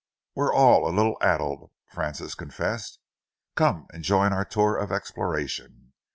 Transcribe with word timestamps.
"We're 0.33 0.51
all 0.51 0.89
a 0.89 0.89
little 0.89 1.15
addled," 1.21 1.69
Francis 1.85 2.33
confessed. 2.33 2.97
"Come 3.53 3.85
and 3.93 4.03
join 4.03 4.33
our 4.33 4.45
tour 4.45 4.75
of 4.75 4.91
exploration. 4.91 5.93